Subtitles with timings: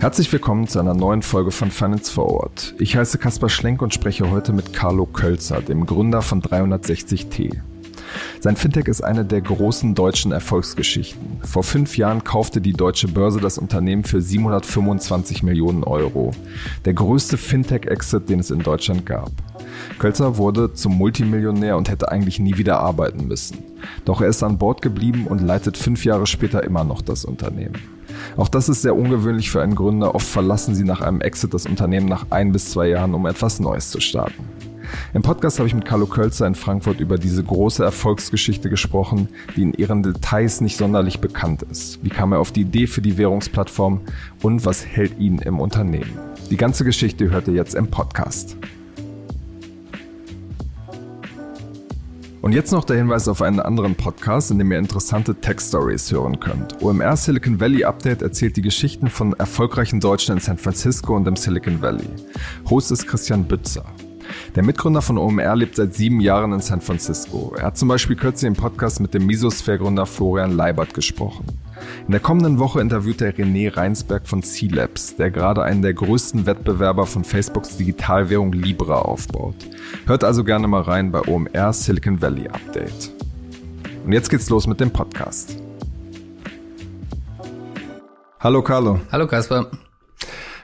[0.00, 2.74] Herzlich willkommen zu einer neuen Folge von Finance Forward.
[2.78, 7.60] Ich heiße Kaspar Schlenk und spreche heute mit Carlo Kölzer, dem Gründer von 360T.
[8.40, 11.42] Sein Fintech ist eine der großen deutschen Erfolgsgeschichten.
[11.42, 16.32] Vor fünf Jahren kaufte die deutsche Börse das Unternehmen für 725 Millionen Euro.
[16.86, 19.30] Der größte Fintech-Exit, den es in Deutschland gab.
[19.98, 23.58] Kölzer wurde zum Multimillionär und hätte eigentlich nie wieder arbeiten müssen.
[24.04, 27.78] Doch er ist an Bord geblieben und leitet fünf Jahre später immer noch das Unternehmen.
[28.36, 30.14] Auch das ist sehr ungewöhnlich für einen Gründer.
[30.14, 33.60] Oft verlassen sie nach einem Exit das Unternehmen nach ein bis zwei Jahren, um etwas
[33.60, 34.44] Neues zu starten.
[35.14, 39.62] Im Podcast habe ich mit Carlo Kölzer in Frankfurt über diese große Erfolgsgeschichte gesprochen, die
[39.62, 42.02] in ihren Details nicht sonderlich bekannt ist.
[42.02, 44.00] Wie kam er auf die Idee für die Währungsplattform
[44.42, 46.18] und was hält ihn im Unternehmen?
[46.50, 48.56] Die ganze Geschichte hört ihr jetzt im Podcast.
[52.42, 56.40] Und jetzt noch der Hinweis auf einen anderen Podcast, in dem ihr interessante Tech-Stories hören
[56.40, 56.82] könnt.
[56.82, 61.36] OMR Silicon Valley Update erzählt die Geschichten von erfolgreichen Deutschen in San Francisco und im
[61.36, 62.08] Silicon Valley.
[62.68, 63.84] Host ist Christian Bützer.
[64.54, 67.54] Der Mitgründer von OMR lebt seit sieben Jahren in San Francisco.
[67.56, 71.46] Er hat zum Beispiel kürzlich im Podcast mit dem Mesosphere-Gründer Florian Leibert gesprochen.
[72.06, 76.46] In der kommenden Woche interviewt er René Reinsberg von C-Labs, der gerade einen der größten
[76.46, 79.56] Wettbewerber von Facebooks Digitalwährung Libra aufbaut.
[80.06, 83.12] Hört also gerne mal rein bei OMR Silicon Valley Update.
[84.04, 85.56] Und jetzt geht's los mit dem Podcast.
[88.40, 89.00] Hallo Carlo.
[89.12, 89.70] Hallo Kasper.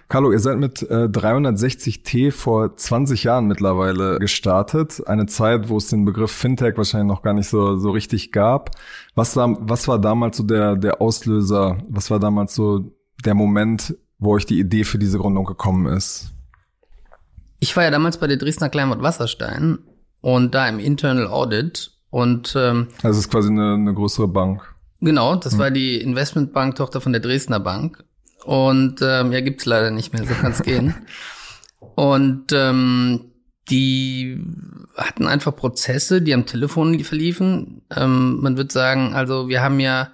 [0.08, 5.02] Carlo, ihr seid mit äh, 360T vor 20 Jahren mittlerweile gestartet.
[5.06, 8.70] Eine Zeit, wo es den Begriff Fintech wahrscheinlich noch gar nicht so, so richtig gab.
[9.16, 11.78] Was war, was war damals so der, der Auslöser?
[11.88, 12.92] Was war damals so
[13.24, 16.32] der Moment, wo euch die Idee für diese Gründung gekommen ist?
[17.58, 19.78] Ich war ja damals bei der Dresdner Kleinwort Wasserstein
[20.20, 24.62] und da im Internal Audit und ähm, also es ist quasi eine, eine größere Bank.
[25.00, 25.58] Genau, das hm.
[25.58, 28.04] war die Investmentbank-Tochter von der Dresdner Bank
[28.46, 30.94] und ähm, ja, gibt's leider nicht mehr, so kann's gehen.
[31.96, 33.32] Und ähm,
[33.68, 34.40] die
[34.96, 37.82] hatten einfach Prozesse, die am Telefon verliefen.
[37.94, 40.12] Ähm, man würde sagen, also wir haben ja,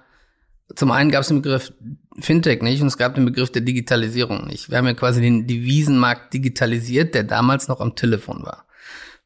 [0.75, 1.73] zum einen gab es den Begriff
[2.19, 4.69] Fintech nicht und es gab den Begriff der Digitalisierung nicht.
[4.69, 8.65] Wir haben ja quasi den Devisenmarkt digitalisiert, der damals noch am Telefon war.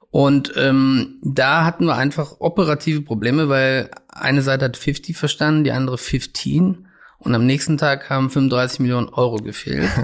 [0.10, 5.72] Und ähm, da hatten wir einfach operative Probleme, weil eine Seite hat 50 verstanden, die
[5.72, 6.87] andere 15.
[7.20, 9.90] Und am nächsten Tag haben 35 Millionen Euro gefehlt.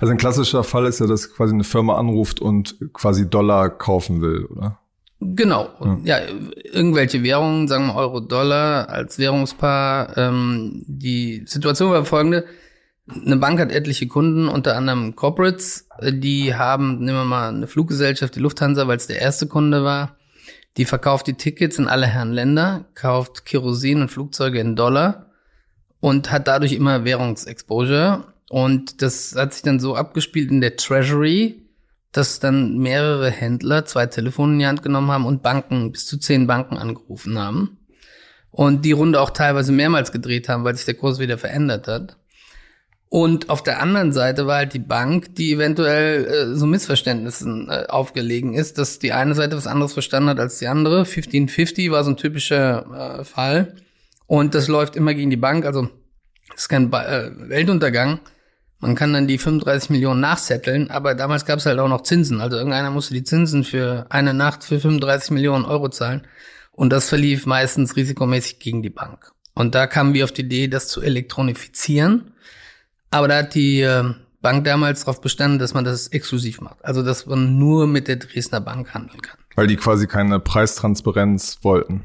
[0.00, 4.20] Also ein klassischer Fall ist ja, dass quasi eine Firma anruft und quasi Dollar kaufen
[4.22, 4.78] will, oder?
[5.20, 5.68] Genau.
[6.04, 6.18] Ja.
[6.18, 6.26] ja,
[6.72, 10.16] irgendwelche Währungen, sagen wir Euro, Dollar als Währungspaar.
[10.16, 12.46] Ähm, die Situation war folgende.
[13.06, 15.88] Eine Bank hat etliche Kunden, unter anderem Corporates.
[16.02, 20.16] Die haben, nehmen wir mal eine Fluggesellschaft, die Lufthansa, weil es der erste Kunde war.
[20.76, 25.29] Die verkauft die Tickets in alle Herren Länder, kauft Kerosin und Flugzeuge in Dollar
[26.00, 28.24] und hat dadurch immer Währungsexposure.
[28.48, 31.62] Und das hat sich dann so abgespielt in der Treasury,
[32.12, 36.18] dass dann mehrere Händler zwei Telefone in die Hand genommen haben und Banken, bis zu
[36.18, 37.78] zehn Banken angerufen haben.
[38.50, 42.16] Und die Runde auch teilweise mehrmals gedreht haben, weil sich der Kurs wieder verändert hat.
[43.08, 47.86] Und auf der anderen Seite war halt die Bank, die eventuell äh, so Missverständnissen äh,
[47.88, 51.00] aufgelegen ist, dass die eine Seite was anderes verstanden hat als die andere.
[51.00, 53.74] 1550 war so ein typischer äh, Fall.
[54.30, 55.66] Und das läuft immer gegen die Bank.
[55.66, 55.88] Also
[56.50, 58.20] das ist kein ba äh, Weltuntergang.
[58.78, 62.40] Man kann dann die 35 Millionen nachsetteln, aber damals gab es halt auch noch Zinsen.
[62.40, 66.28] Also irgendeiner musste die Zinsen für eine Nacht für 35 Millionen Euro zahlen.
[66.70, 69.32] Und das verlief meistens risikomäßig gegen die Bank.
[69.54, 72.32] Und da kamen wir auf die Idee, das zu elektronifizieren.
[73.10, 76.84] Aber da hat die äh, Bank damals darauf bestanden, dass man das exklusiv macht.
[76.84, 79.40] Also dass man nur mit der Dresdner Bank handeln kann.
[79.56, 82.04] Weil die quasi keine Preistransparenz wollten.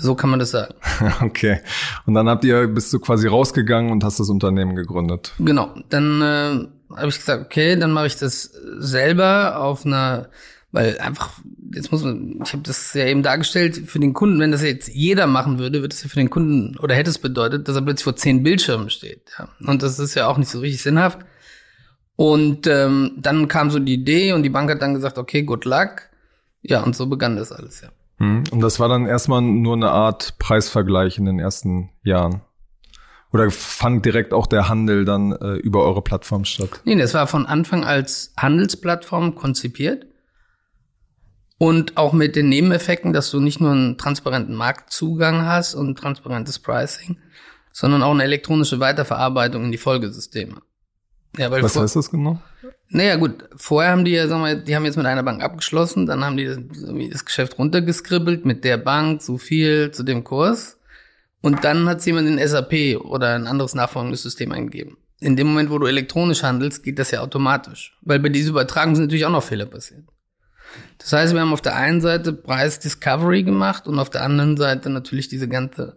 [0.00, 0.74] So kann man das sagen.
[1.20, 1.60] Okay.
[2.06, 5.32] Und dann habt ihr, bist du quasi rausgegangen und hast das Unternehmen gegründet.
[5.38, 5.74] Genau.
[5.90, 8.44] Dann äh, habe ich gesagt, okay, dann mache ich das
[8.78, 10.30] selber auf einer,
[10.72, 11.40] weil einfach,
[11.74, 14.88] jetzt muss man, ich habe das ja eben dargestellt, für den Kunden, wenn das jetzt
[14.88, 17.82] jeder machen würde, würde es ja für den Kunden oder hätte es bedeutet, dass er
[17.82, 19.30] plötzlich vor zehn Bildschirmen steht.
[19.38, 19.48] Ja.
[19.66, 21.18] Und das ist ja auch nicht so richtig sinnhaft.
[22.16, 25.64] Und ähm, dann kam so die Idee und die Bank hat dann gesagt, okay, good
[25.64, 26.02] luck.
[26.62, 27.88] Ja, und so begann das alles, ja.
[28.20, 28.44] Hm.
[28.50, 32.42] Und das war dann erstmal nur eine Art Preisvergleich in den ersten Jahren.
[33.32, 36.80] Oder fand direkt auch der Handel dann äh, über eure Plattform statt?
[36.84, 40.06] Nee, das war von Anfang als Handelsplattform konzipiert.
[41.56, 46.58] Und auch mit den Nebeneffekten, dass du nicht nur einen transparenten Marktzugang hast und transparentes
[46.58, 47.18] Pricing,
[47.72, 50.62] sondern auch eine elektronische Weiterverarbeitung in die Folgesysteme.
[51.36, 52.40] Ja, weil Was heißt das genau?
[52.92, 56.06] Naja, gut, vorher haben die ja, sagen wir, die haben jetzt mit einer Bank abgeschlossen,
[56.06, 56.58] dann haben die das,
[57.12, 60.76] das Geschäft runtergeskribbelt mit der Bank, so viel zu dem Kurs.
[61.40, 64.96] Und dann hat jemand in SAP oder ein anderes nachfolgendes System eingegeben.
[65.20, 67.96] In dem Moment, wo du elektronisch handelst, geht das ja automatisch.
[68.02, 70.04] Weil bei dieser Übertragung sind natürlich auch noch Fehler passiert.
[70.98, 74.56] Das heißt, wir haben auf der einen Seite Preis Discovery gemacht und auf der anderen
[74.56, 75.94] Seite natürlich diese ganze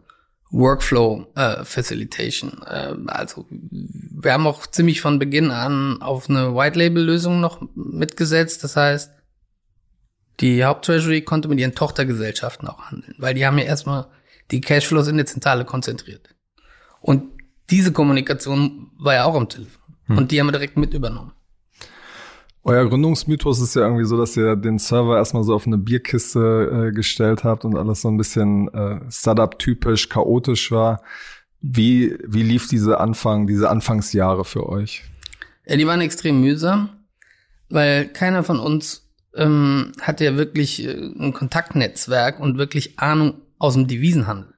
[0.54, 2.62] Workflow äh, Facilitation.
[2.66, 7.62] Äh, also wir haben auch ziemlich von Beginn an auf eine White Label Lösung noch
[7.76, 8.64] mitgesetzt.
[8.64, 9.12] Das heißt,
[10.40, 14.08] die Haupttreasury konnte mit ihren Tochtergesellschaften auch handeln, weil die haben ja erstmal
[14.52, 16.30] die Cashflows in der Zentrale konzentriert.
[17.02, 17.24] Und
[17.70, 19.82] diese Kommunikation war ja auch am Telefon.
[20.06, 20.18] Hm.
[20.18, 21.34] Und die haben wir direkt mit übernommen.
[22.66, 26.90] Euer Gründungsmythos ist ja irgendwie so, dass ihr den Server erstmal so auf eine Bierkiste
[26.90, 31.04] äh, gestellt habt und alles so ein bisschen äh, Startup-typisch, chaotisch war.
[31.60, 35.04] Wie, wie lief diese Anfang, diese Anfangsjahre für euch?
[35.66, 36.90] Ja, die waren extrem mühsam,
[37.70, 43.74] weil keiner von uns ähm, hatte ja wirklich äh, ein Kontaktnetzwerk und wirklich Ahnung aus
[43.74, 44.54] dem Devisenhandel.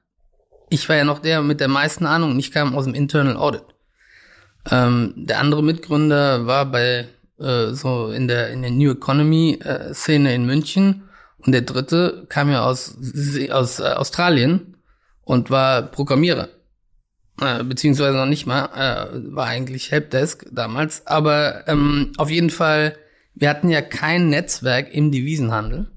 [0.70, 3.36] Ich war ja noch der mit der meisten Ahnung und ich kam aus dem Internal
[3.36, 3.64] Audit.
[4.70, 7.08] Ähm, der andere Mitgründer war bei
[7.38, 11.08] äh, so in der in der New Economy äh, in München.
[11.38, 12.96] Und der dritte kam ja aus
[13.50, 14.76] aus äh, Australien
[15.22, 16.48] und war Programmierer.
[17.40, 21.06] Äh, beziehungsweise noch nicht mal äh, war eigentlich Helpdesk damals.
[21.06, 22.96] Aber ähm, auf jeden Fall
[23.36, 25.88] wir hatten ja kein Netzwerk im Devisenhandel.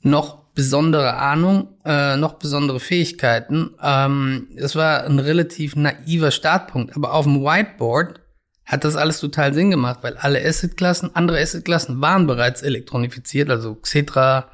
[0.00, 3.74] Noch besondere Ahnung, äh, noch besondere Fähigkeiten.
[3.82, 8.20] Ähm, es war ein relativ naiver Startpunkt, aber auf dem Whiteboard
[8.66, 13.76] hat das alles total Sinn gemacht, weil alle Assetklassen, andere Assetklassen waren bereits elektronifiziert, also
[13.76, 14.50] Xetra,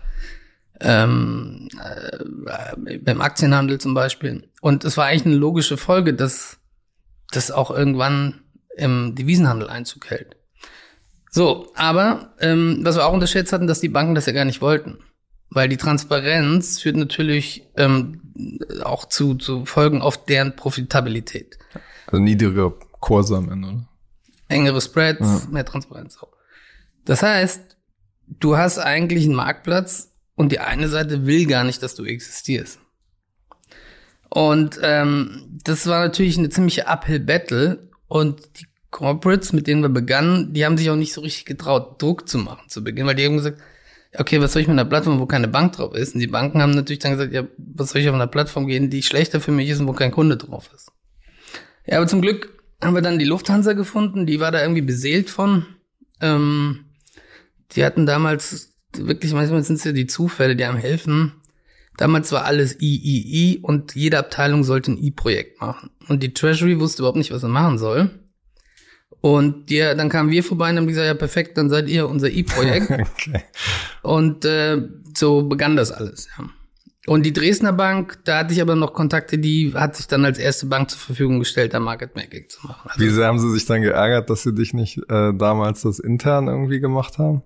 [0.80, 4.48] ähm, äh, beim Aktienhandel zum Beispiel.
[4.60, 6.58] Und es war eigentlich eine logische Folge, dass
[7.30, 8.42] das auch irgendwann
[8.76, 10.36] im Devisenhandel Einzug hält.
[11.30, 14.60] So, aber ähm, was wir auch unterschätzt hatten, dass die Banken das ja gar nicht
[14.60, 14.98] wollten.
[15.48, 18.20] Weil die Transparenz führt natürlich ähm,
[18.84, 21.58] auch zu, zu Folgen auf deren Profitabilität.
[22.06, 23.88] Also niedrigere Kurse am Ende, oder?
[24.52, 25.42] Engere Spreads, ja.
[25.50, 26.18] mehr Transparenz.
[27.04, 27.76] Das heißt,
[28.26, 32.78] du hast eigentlich einen Marktplatz und die eine Seite will gar nicht, dass du existierst.
[34.28, 40.52] Und ähm, das war natürlich eine ziemliche Uphill-Battle und die Corporates, mit denen wir begannen,
[40.52, 43.26] die haben sich auch nicht so richtig getraut, Druck zu machen zu Beginn, weil die
[43.26, 43.60] haben gesagt,
[44.18, 46.14] okay, was soll ich mit einer Plattform, wo keine Bank drauf ist?
[46.14, 48.90] Und die Banken haben natürlich dann gesagt, ja, was soll ich auf einer Plattform gehen,
[48.90, 50.92] die schlechter für mich ist und wo kein Kunde drauf ist.
[51.86, 55.30] Ja, aber zum Glück haben wir dann die Lufthansa gefunden, die war da irgendwie beseelt
[55.30, 55.66] von.
[56.20, 56.86] Ähm,
[57.72, 61.32] die hatten damals wirklich, manchmal sind es ja die Zufälle, die einem helfen.
[61.96, 65.90] Damals war alles III und jede Abteilung sollte ein I-Projekt machen.
[66.08, 68.10] Und die Treasury wusste überhaupt nicht, was er machen soll.
[69.20, 72.28] Und die, dann kamen wir vorbei und haben gesagt, ja perfekt, dann seid ihr unser
[72.28, 72.90] I-Projekt.
[72.90, 73.44] okay.
[74.02, 74.82] Und äh,
[75.16, 76.28] so begann das alles.
[76.36, 76.48] Ja.
[77.06, 80.38] Und die Dresdner Bank, da hatte ich aber noch Kontakte, die hat sich dann als
[80.38, 82.90] erste Bank zur Verfügung gestellt, da Market Making zu machen.
[82.90, 85.98] Also, Wie sehr haben sie sich dann geärgert, dass sie dich nicht äh, damals das
[85.98, 87.42] intern irgendwie gemacht haben?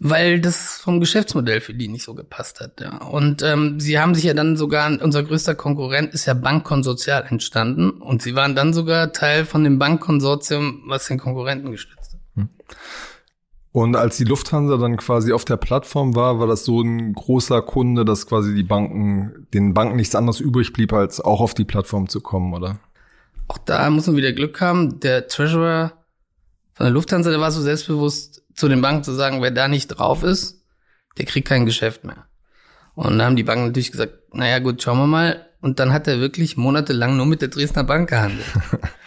[0.00, 2.96] Weil das vom Geschäftsmodell für die nicht so gepasst hat, ja.
[2.98, 7.90] Und ähm, sie haben sich ja dann sogar, unser größter Konkurrent ist ja Bankkonsortial entstanden
[7.90, 12.20] und sie waren dann sogar Teil von dem Bankkonsortium, was den Konkurrenten gestützt hat.
[12.34, 12.48] Hm.
[13.74, 17.60] Und als die Lufthansa dann quasi auf der Plattform war, war das so ein großer
[17.60, 21.64] Kunde, dass quasi die Banken, den Banken nichts anderes übrig blieb, als auch auf die
[21.64, 22.78] Plattform zu kommen, oder?
[23.48, 25.00] Auch da muss man wieder Glück haben.
[25.00, 25.92] Der Treasurer
[26.74, 29.88] von der Lufthansa, der war so selbstbewusst, zu den Banken zu sagen, wer da nicht
[29.88, 30.62] drauf ist,
[31.18, 32.26] der kriegt kein Geschäft mehr.
[32.94, 35.48] Und dann haben die Banken natürlich gesagt, naja gut, schauen wir mal.
[35.60, 38.46] Und dann hat er wirklich monatelang nur mit der Dresdner Bank gehandelt.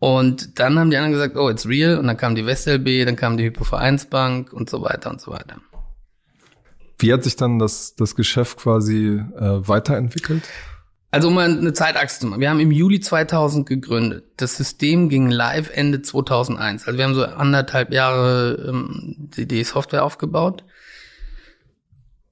[0.00, 1.98] Und dann haben die anderen gesagt, oh, it's real.
[1.98, 5.56] Und dann kam die WestLB, dann kam die Hypovereinsbank und so weiter und so weiter.
[6.98, 10.42] Wie hat sich dann das, das Geschäft quasi äh, weiterentwickelt?
[11.10, 12.40] Also um mal eine Zeitachse zu machen.
[12.40, 14.24] Wir haben im Juli 2000 gegründet.
[14.36, 16.86] Das System ging live Ende 2001.
[16.86, 20.64] Also wir haben so anderthalb Jahre ähm, die, die Software aufgebaut.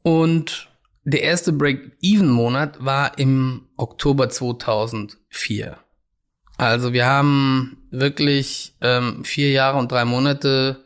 [0.03, 0.69] Und
[1.05, 5.79] der erste Break-Even-Monat war im Oktober 2004.
[6.57, 10.85] Also wir haben wirklich ähm, vier Jahre und drei Monate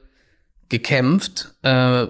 [0.68, 1.52] gekämpft.
[1.62, 2.06] Äh,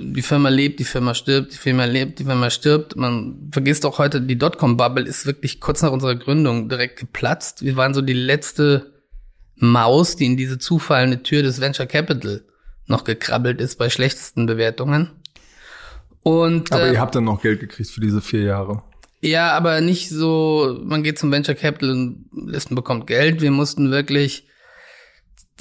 [0.00, 2.94] die Firma lebt, die Firma stirbt, die Firma lebt, die Firma stirbt.
[2.96, 7.62] Man vergisst auch heute, die Dotcom-Bubble ist wirklich kurz nach unserer Gründung direkt geplatzt.
[7.62, 8.92] Wir waren so die letzte
[9.56, 12.42] Maus, die in diese zufallende Tür des Venture Capital
[12.86, 15.10] noch gekrabbelt ist bei schlechtesten Bewertungen.
[16.22, 18.82] Und, Aber äh, ihr habt dann noch Geld gekriegt für diese vier Jahre.
[19.24, 23.40] Ja, aber nicht so, man geht zum Venture Capital und Listen bekommt Geld.
[23.40, 24.48] Wir mussten wirklich,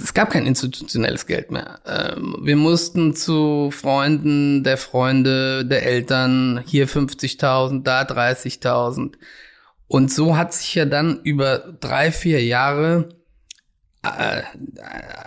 [0.02, 1.80] es gab kein institutionelles Geld mehr.
[1.86, 9.14] Ähm, wir mussten zu Freunden der Freunde, der Eltern, hier 50.000, da 30.000.
[9.88, 13.10] Und so hat sich ja dann über drei, vier Jahre
[14.02, 14.42] äh,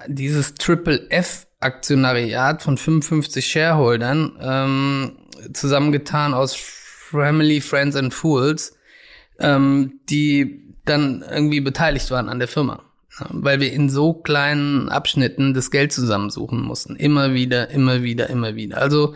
[0.09, 5.19] dieses Triple F Aktionariat von 55 Shareholdern ähm,
[5.53, 6.55] zusammengetan aus
[7.15, 8.77] Family, Friends and Fools,
[9.39, 12.83] ähm, die dann irgendwie beteiligt waren an der Firma.
[13.31, 16.97] weil wir in so kleinen Abschnitten das Geld zusammensuchen mussten.
[16.97, 18.79] Immer wieder, immer wieder, immer wieder.
[18.79, 19.15] Also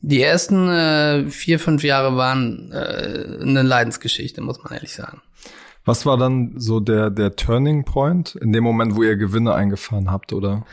[0.00, 5.20] die ersten äh, vier, fünf Jahre waren äh, eine Leidensgeschichte, muss man ehrlich sagen.
[5.84, 10.10] Was war dann so der, der Turning Point in dem Moment, wo ihr Gewinne eingefahren
[10.10, 10.64] habt, oder?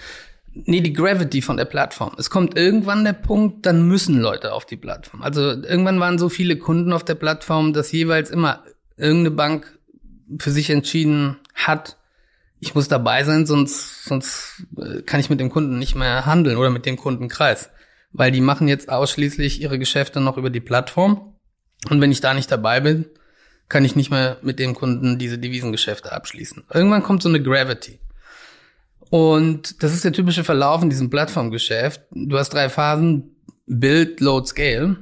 [0.64, 2.14] Nee, die Gravity von der Plattform.
[2.18, 5.22] Es kommt irgendwann der Punkt, dann müssen Leute auf die Plattform.
[5.22, 8.64] Also irgendwann waren so viele Kunden auf der Plattform, dass jeweils immer
[8.96, 9.78] irgendeine Bank
[10.40, 11.98] für sich entschieden hat,
[12.60, 16.58] ich muss dabei sein, sonst, sonst äh, kann ich mit dem Kunden nicht mehr handeln
[16.58, 17.70] oder mit dem Kundenkreis.
[18.12, 21.36] Weil die machen jetzt ausschließlich ihre Geschäfte noch über die Plattform.
[21.90, 23.06] Und wenn ich da nicht dabei bin,
[23.68, 26.64] kann ich nicht mehr mit dem Kunden diese Devisengeschäfte abschließen.
[26.74, 28.00] Irgendwann kommt so eine Gravity.
[29.10, 32.02] Und das ist der typische Verlauf in diesem Plattformgeschäft.
[32.12, 33.36] Du hast drei Phasen,
[33.68, 34.98] Build, Load, Scale.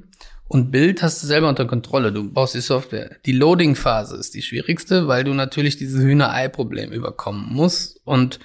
[0.48, 2.12] Und Build hast du selber unter Kontrolle.
[2.12, 3.18] Du baust die Software.
[3.26, 8.02] Die Loading-Phase ist die schwierigste, weil du natürlich dieses Hühnerei-Problem überkommen musst.
[8.04, 8.40] Und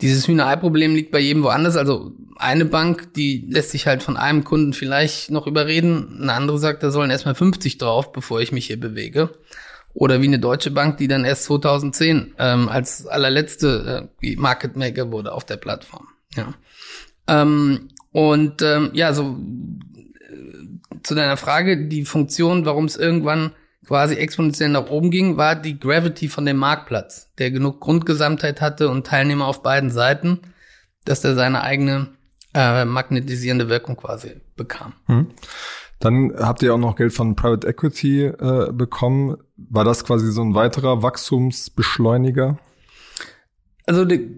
[0.00, 1.76] dieses Hühnerei-Problem liegt bei jedem woanders.
[1.76, 6.20] Also eine Bank, die lässt sich halt von einem Kunden vielleicht noch überreden.
[6.20, 9.30] Eine andere sagt, da sollen erstmal 50 drauf, bevor ich mich hier bewege.
[9.94, 15.12] Oder wie eine deutsche Bank, die dann erst 2010 ähm, als allerletzte äh, Market Maker
[15.12, 16.08] wurde auf der Plattform.
[16.34, 16.52] Ja.
[17.28, 19.38] Ähm, und ähm, ja, so
[19.96, 23.52] äh, zu deiner Frage, die Funktion, warum es irgendwann
[23.86, 28.88] quasi exponentiell nach oben ging, war die Gravity von dem Marktplatz, der genug Grundgesamtheit hatte
[28.88, 30.40] und Teilnehmer auf beiden Seiten,
[31.04, 32.08] dass der seine eigene
[32.54, 34.94] äh, magnetisierende Wirkung quasi bekam.
[35.06, 35.30] Hm.
[36.04, 39.38] Dann habt ihr auch noch Geld von Private Equity äh, bekommen.
[39.56, 42.58] War das quasi so ein weiterer Wachstumsbeschleuniger?
[43.86, 44.28] Also die,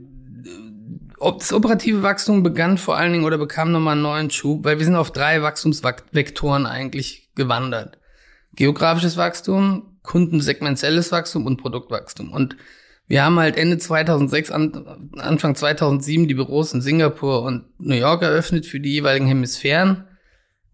[1.19, 4.85] das operative Wachstum begann vor allen Dingen oder bekam nochmal einen neuen Schub, weil wir
[4.85, 7.99] sind auf drei Wachstumsvektoren eigentlich gewandert.
[8.55, 12.33] Geografisches Wachstum, kundensegmentielles Wachstum und Produktwachstum.
[12.33, 12.57] Und
[13.09, 18.67] wir haben halt Ende 2006, Anfang 2007 die Büros in Singapur und New York eröffnet
[18.67, 20.05] für die jeweiligen Hemisphären.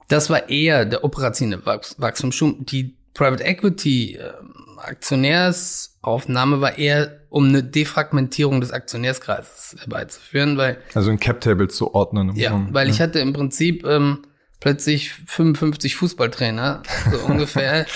[0.09, 2.65] Das war eher der operative Wachstum.
[2.67, 4.33] Die Private Equity äh,
[4.79, 11.95] Aktionärsaufnahme war eher, um eine Defragmentierung des Aktionärskreises herbeizuführen, weil also ein Cap Table zu
[11.95, 12.35] ordnen.
[12.35, 12.69] Ja, Raum.
[12.73, 12.95] weil ja.
[12.95, 14.19] ich hatte im Prinzip ähm,
[14.61, 17.87] plötzlich 55 Fußballtrainer so ungefähr,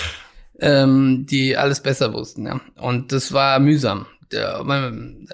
[0.59, 2.45] ähm, die alles besser wussten.
[2.45, 4.05] Ja, und das war mühsam.
[4.31, 4.59] Der,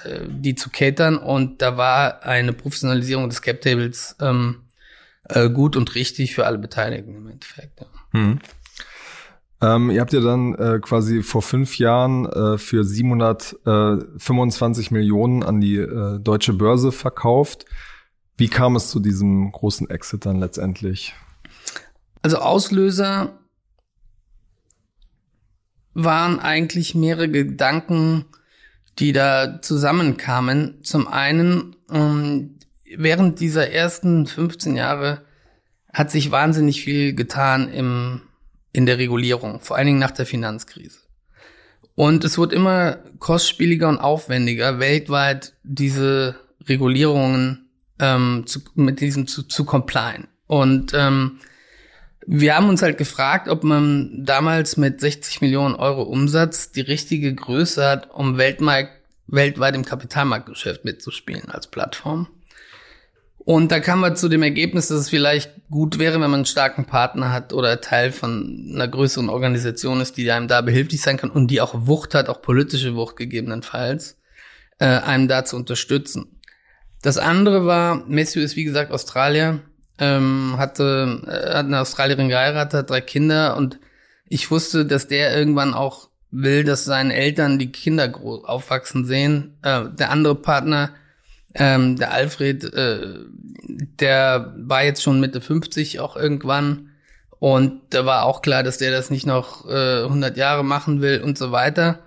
[0.03, 4.62] äh, die zu catern und da war eine Professionalisierung des Cap Tables ähm,
[5.29, 7.81] äh, gut und richtig für alle Beteiligten im Endeffekt.
[7.81, 7.87] Ja.
[8.11, 8.39] Hm.
[9.61, 15.61] Ähm, ihr habt ja dann äh, quasi vor fünf Jahren äh, für 725 Millionen an
[15.61, 17.63] die äh, deutsche Börse verkauft.
[18.35, 21.15] Wie kam es zu diesem großen Exit dann letztendlich?
[22.21, 23.39] Also Auslöser
[25.93, 28.25] waren eigentlich mehrere Gedanken,
[28.99, 30.83] die da zusammenkamen.
[30.83, 32.52] Zum einen, ähm,
[32.97, 35.21] während dieser ersten 15 Jahre
[35.91, 38.21] hat sich wahnsinnig viel getan im
[38.73, 40.97] in der Regulierung, vor allen Dingen nach der Finanzkrise.
[41.95, 46.35] Und es wird immer kostspieliger und aufwendiger, weltweit diese
[46.67, 47.69] Regulierungen
[47.99, 50.27] ähm, zu, mit diesen zu, zu complyen.
[50.47, 51.39] Und ähm,
[52.25, 57.33] wir haben uns halt gefragt, ob man damals mit 60 Millionen Euro Umsatz die richtige
[57.35, 58.89] Größe hat, um weltweit,
[59.27, 62.27] weltweit im Kapitalmarktgeschäft mitzuspielen als Plattform.
[63.45, 66.45] Und da kam man zu dem Ergebnis, dass es vielleicht gut wäre, wenn man einen
[66.45, 71.17] starken Partner hat oder Teil von einer größeren Organisation ist, die einem da behilflich sein
[71.17, 74.17] kann und die auch Wucht hat, auch politische Wucht gegebenenfalls,
[74.79, 76.39] äh, einem da zu unterstützen.
[77.01, 79.59] Das andere war, Matthew ist wie gesagt Australier,
[79.99, 83.77] ähm, hatte, äh, hat eine Australierin geheiratet, hat drei Kinder und
[84.29, 89.57] ich wusste, dass der irgendwann auch will, dass seine Eltern die Kinder groß aufwachsen sehen.
[89.63, 90.91] Äh, der andere Partner
[91.55, 93.25] ähm, der Alfred, äh,
[93.99, 96.89] der war jetzt schon Mitte 50 auch irgendwann.
[97.39, 101.21] Und da war auch klar, dass der das nicht noch äh, 100 Jahre machen will
[101.21, 101.99] und so weiter.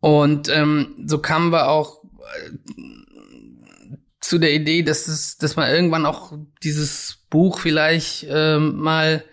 [0.00, 6.06] Und ähm, so kamen wir auch äh, zu der Idee, dass, es, dass man irgendwann
[6.06, 9.24] auch dieses Buch vielleicht äh, mal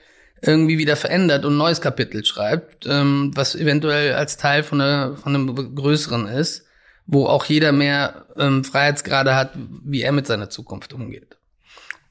[0.42, 5.16] irgendwie wieder verändert und ein neues Kapitel schreibt, ähm, was eventuell als Teil von, einer,
[5.16, 6.66] von einem größeren ist
[7.08, 9.52] wo auch jeder mehr ähm, Freiheitsgrade hat,
[9.84, 11.38] wie er mit seiner Zukunft umgeht.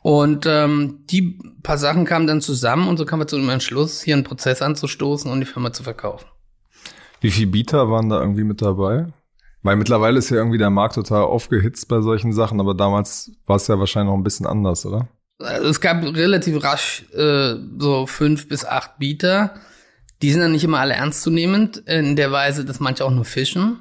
[0.03, 4.03] Und ähm, die paar Sachen kamen dann zusammen und so kamen wir zu dem Entschluss,
[4.03, 6.27] hier einen Prozess anzustoßen und die Firma zu verkaufen.
[7.21, 9.07] Wie viele Bieter waren da irgendwie mit dabei?
[9.63, 13.57] Weil mittlerweile ist ja irgendwie der Markt total aufgehitzt bei solchen Sachen, aber damals war
[13.57, 15.09] es ja wahrscheinlich noch ein bisschen anders, oder?
[15.39, 19.55] Also es gab relativ rasch äh, so fünf bis acht Bieter.
[20.21, 23.79] Die sind dann nicht immer alle ernstzunehmend, in der Weise, dass manche auch nur fischen.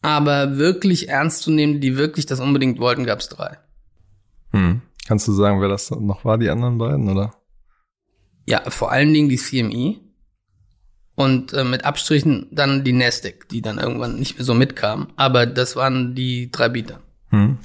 [0.00, 3.58] Aber wirklich ernstzunehmend, die wirklich das unbedingt wollten, gab es drei.
[4.52, 4.82] Hm.
[5.06, 7.34] Kannst du sagen, wer das noch war, die anderen beiden, oder?
[8.46, 10.00] Ja, vor allen Dingen die CMI
[11.14, 15.08] und äh, mit Abstrichen dann die Nasdaq, die dann irgendwann nicht mehr so mitkam.
[15.16, 17.00] Aber das waren die drei Bieter.
[17.30, 17.58] Hm.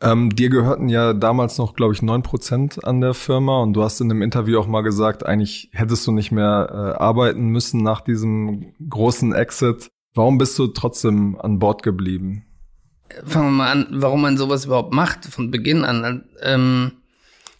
[0.00, 3.82] Ähm, dir gehörten ja damals noch, glaube ich, neun Prozent an der Firma und du
[3.82, 7.82] hast in einem Interview auch mal gesagt, eigentlich hättest du nicht mehr äh, arbeiten müssen
[7.82, 9.90] nach diesem großen Exit.
[10.16, 12.46] Warum bist du trotzdem an Bord geblieben?
[13.26, 16.24] Fangen wir mal an, warum man sowas überhaupt macht, von Beginn an.
[16.42, 16.92] Ähm,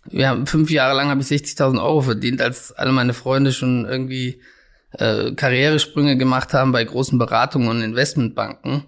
[0.08, 4.40] ja, fünf Jahre lang habe ich 60.000 Euro verdient, als alle meine Freunde schon irgendwie
[4.92, 8.84] äh, Karrieresprünge gemacht haben bei großen Beratungen und Investmentbanken.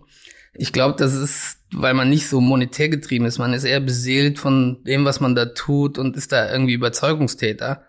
[0.55, 3.39] Ich glaube, das ist, weil man nicht so monetär getrieben ist.
[3.39, 7.85] Man ist eher beseelt von dem, was man da tut und ist da irgendwie Überzeugungstäter.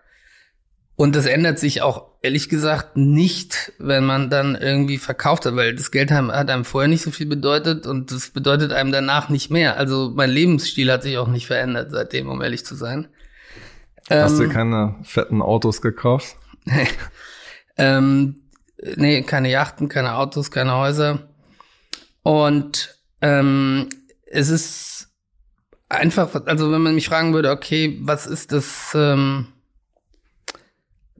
[0.94, 5.74] Und das ändert sich auch, ehrlich gesagt, nicht, wenn man dann irgendwie verkauft hat, weil
[5.74, 9.50] das Geld hat einem vorher nicht so viel bedeutet und das bedeutet einem danach nicht
[9.50, 9.76] mehr.
[9.76, 13.08] Also mein Lebensstil hat sich auch nicht verändert seitdem, um ehrlich zu sein.
[14.08, 16.36] Hast ähm, du keine fetten Autos gekauft?
[17.76, 18.42] ähm,
[18.96, 21.30] nee, keine Yachten, keine Autos, keine Häuser.
[22.22, 23.88] Und ähm,
[24.26, 25.08] es ist
[25.88, 29.46] einfach, also wenn man mich fragen würde, okay, was ist das, ähm,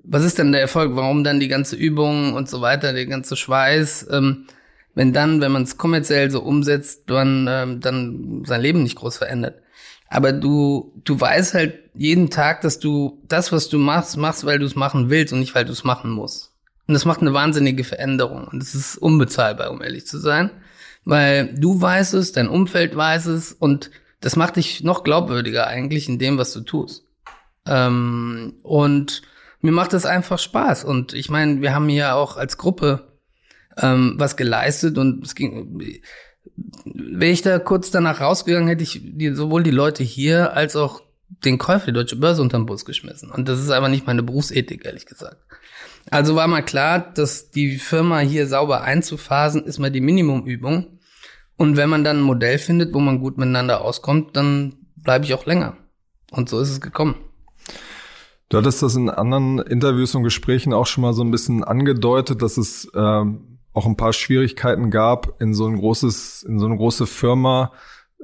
[0.04, 0.96] was ist denn der Erfolg?
[0.96, 4.08] Warum dann die ganze Übung und so weiter, der ganze Schweiß?
[4.10, 4.46] Ähm,
[4.94, 9.18] wenn dann, wenn man es kommerziell so umsetzt, dann, ähm, dann sein Leben nicht groß
[9.18, 9.60] verändert.
[10.08, 14.58] Aber du, du weißt halt jeden Tag, dass du das, was du machst, machst, weil
[14.58, 16.52] du es machen willst und nicht, weil du es machen musst.
[16.88, 18.48] Und das macht eine wahnsinnige Veränderung.
[18.48, 20.50] Und es ist unbezahlbar, um ehrlich zu sein
[21.04, 26.08] weil du weißt es, dein Umfeld weiß es und das macht dich noch glaubwürdiger eigentlich
[26.08, 27.04] in dem, was du tust.
[27.66, 29.22] Ähm, und
[29.60, 30.84] mir macht das einfach Spaß.
[30.84, 33.18] Und ich meine, wir haben hier auch als Gruppe
[33.76, 35.80] ähm, was geleistet und es ging.
[36.84, 41.02] Wäre ich da kurz danach rausgegangen, hätte ich die, sowohl die Leute hier als auch
[41.44, 43.30] den Käufer der Deutsche Börse unterm Bus geschmissen.
[43.30, 45.36] Und das ist aber nicht meine Berufsethik, ehrlich gesagt.
[46.10, 50.98] Also war mal klar, dass die Firma hier sauber einzuphasen, ist mal die Minimumübung.
[51.56, 55.34] Und wenn man dann ein Modell findet, wo man gut miteinander auskommt, dann bleibe ich
[55.34, 55.76] auch länger.
[56.30, 57.16] Und so ist es gekommen.
[58.50, 62.42] Du hattest das in anderen Interviews und Gesprächen auch schon mal so ein bisschen angedeutet,
[62.42, 66.76] dass es ähm, auch ein paar Schwierigkeiten gab, in so ein großes, in so eine
[66.76, 67.72] große Firma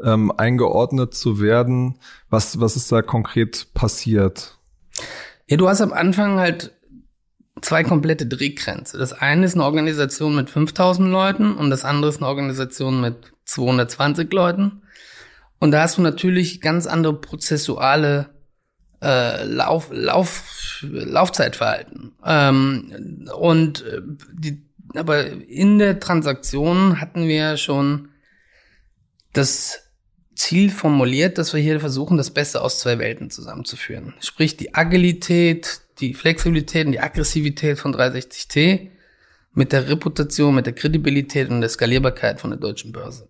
[0.03, 2.01] ähm, eingeordnet zu werden.
[2.29, 4.59] Was, was ist da konkret passiert?
[5.47, 6.73] Ja, du hast am Anfang halt
[7.63, 8.99] zwei komplette Drehgrenze.
[8.99, 13.33] Das eine ist eine Organisation mit 5000 Leuten und das andere ist eine Organisation mit
[13.45, 14.83] 220 Leuten.
[15.61, 18.36] Und da hast du natürlich ganz andere prozessuale
[19.03, 22.13] äh, Lauf, Lauf, Laufzeitverhalten.
[22.25, 24.01] Ähm, und äh,
[24.33, 24.63] die,
[24.95, 28.09] aber in der Transaktion hatten wir schon
[29.33, 29.83] das
[30.35, 34.15] Ziel formuliert, dass wir hier versuchen, das Beste aus zwei Welten zusammenzuführen.
[34.21, 38.91] Sprich die Agilität, die Flexibilität und die Aggressivität von 360T
[39.53, 43.29] mit der Reputation, mit der Kredibilität und der Skalierbarkeit von der deutschen Börse.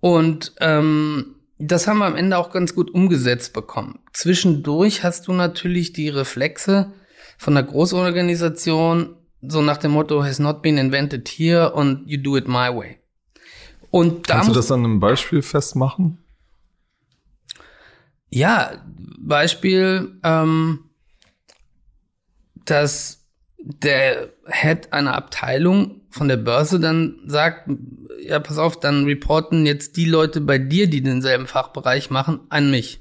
[0.00, 4.00] Und ähm, das haben wir am Ende auch ganz gut umgesetzt bekommen.
[4.12, 6.92] Zwischendurch hast du natürlich die Reflexe
[7.38, 12.36] von der Großorganisation, so nach dem Motto, has not been invented here und you do
[12.36, 12.98] it my way.
[13.90, 16.18] Und da Kannst du das an einem Beispiel festmachen?
[18.28, 18.82] Ja,
[19.18, 20.90] Beispiel, ähm,
[22.64, 23.24] dass
[23.58, 27.68] der Head einer Abteilung von der Börse dann sagt,
[28.22, 32.70] ja, pass auf, dann reporten jetzt die Leute bei dir, die denselben Fachbereich machen, an
[32.70, 33.00] mich.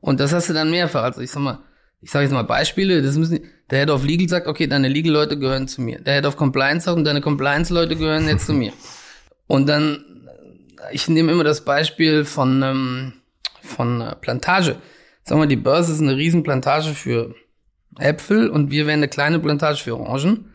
[0.00, 1.02] Und das hast du dann mehrfach.
[1.02, 1.60] Also ich sag mal,
[2.02, 5.38] ich sage jetzt mal Beispiele, das müssen, der Head of Legal sagt, okay, deine Legal-Leute
[5.38, 6.00] gehören zu mir.
[6.00, 8.72] Der Head of Compliance sagt, und deine Compliance-Leute gehören jetzt zu mir.
[9.46, 10.04] Und dann,
[10.92, 13.12] ich nehme immer das Beispiel von, ähm,
[13.62, 14.76] von äh, Plantage.
[15.24, 17.34] Sagen wir, die Börse ist eine Riesenplantage für
[17.98, 20.52] Äpfel und wir wären eine kleine Plantage für Orangen.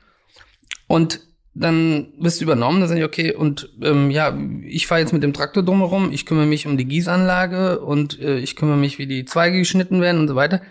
[0.91, 1.21] Und
[1.53, 5.23] dann wirst du übernommen, dann sage ich, okay, und ähm, ja, ich fahre jetzt mit
[5.23, 9.07] dem Traktor drumherum, ich kümmere mich um die Gießanlage und äh, ich kümmere mich, wie
[9.07, 10.61] die Zweige geschnitten werden und so weiter.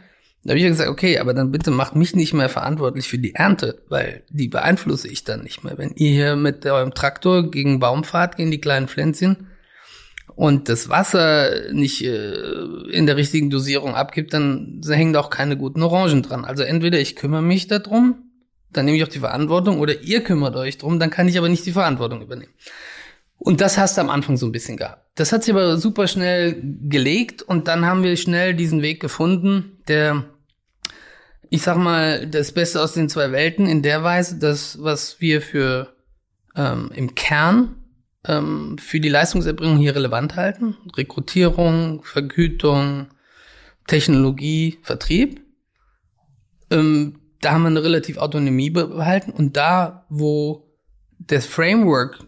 [0.45, 3.35] Da habe ich gesagt, okay, aber dann bitte macht mich nicht mehr verantwortlich für die
[3.35, 5.79] Ernte, weil die beeinflusse ich dann nicht mehr.
[5.79, 9.49] Wenn ihr hier mit eurem Traktor gegen Baum fahrt, gegen die kleinen Pflänzchen,
[10.37, 12.35] und das Wasser nicht äh,
[12.91, 16.45] in der richtigen Dosierung abgibt, dann hängen da auch keine guten Orangen dran.
[16.45, 18.30] Also entweder ich kümmere mich darum
[18.73, 21.49] dann nehme ich auch die Verantwortung oder ihr kümmert euch drum, dann kann ich aber
[21.49, 22.53] nicht die Verantwortung übernehmen.
[23.39, 25.07] Und das hast du am Anfang so ein bisschen gehabt.
[25.15, 29.79] Das hat sich aber super schnell gelegt und dann haben wir schnell diesen Weg gefunden,
[29.89, 30.25] der,
[31.49, 35.41] ich sag mal, das Beste aus den zwei Welten in der Weise, dass was wir
[35.41, 35.95] für
[36.55, 37.77] ähm, im Kern
[38.27, 43.07] ähm, für die Leistungserbringung hier relevant halten, Rekrutierung, Vergütung,
[43.87, 45.41] Technologie, Vertrieb,
[46.71, 50.69] ähm, da haben wir eine relativ Autonomie behalten und da, wo
[51.19, 52.19] das Framework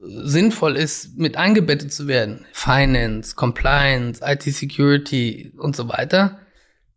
[0.00, 6.38] sinnvoll ist, mit eingebettet zu werden, Finance, Compliance, IT-Security und so weiter,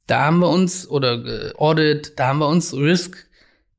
[0.08, 3.28] da haben wir uns, oder Audit, da haben wir uns Risk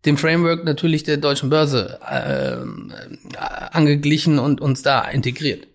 [0.04, 3.36] dem Framework natürlich der deutschen Börse äh,
[3.72, 5.66] angeglichen und uns da integriert.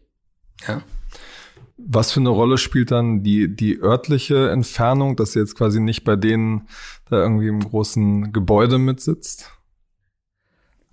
[0.67, 0.81] Ja.
[1.87, 6.03] Was für eine Rolle spielt dann die, die örtliche Entfernung, dass ihr jetzt quasi nicht
[6.03, 6.67] bei denen
[7.09, 9.51] da irgendwie im großen Gebäude mitsitzt?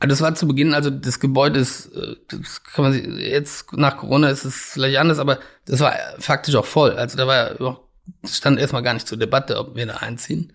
[0.00, 3.72] Also das war zu Beginn, also das Gebäude ist, äh, das kann man sich, jetzt
[3.72, 6.92] nach Corona ist es vielleicht anders, aber das war faktisch auch voll.
[6.92, 7.80] Also da war
[8.24, 10.52] stand erstmal gar nicht zur Debatte, ob wir da einziehen.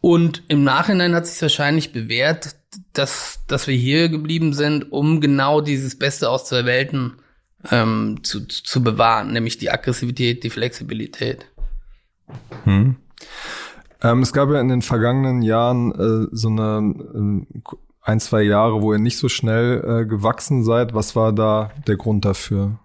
[0.00, 2.56] Und im Nachhinein hat sich wahrscheinlich bewährt,
[2.92, 7.19] dass, dass wir hier geblieben sind, um genau dieses Beste aus zwei Welten
[7.70, 11.46] ähm, zu, zu bewahren, nämlich die Aggressivität, die Flexibilität.
[12.64, 12.96] Hm.
[14.02, 18.80] Ähm, es gab ja in den vergangenen Jahren äh, so eine äh, ein, zwei Jahre,
[18.80, 20.94] wo ihr nicht so schnell äh, gewachsen seid.
[20.94, 22.78] Was war da der Grund dafür?